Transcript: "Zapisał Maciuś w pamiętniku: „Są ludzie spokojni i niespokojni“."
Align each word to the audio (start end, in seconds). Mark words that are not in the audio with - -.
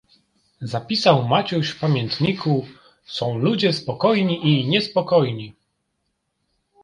"Zapisał 0.61 1.23
Maciuś 1.27 1.69
w 1.69 1.79
pamiętniku: 1.79 2.65
„Są 3.05 3.37
ludzie 3.37 3.73
spokojni 3.73 4.59
i 4.63 4.67
niespokojni“." 4.67 5.53